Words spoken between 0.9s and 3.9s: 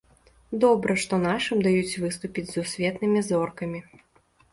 што нашым даюць выступіць з сусветнымі зоркамі.